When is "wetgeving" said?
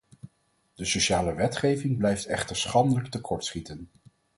1.33-1.97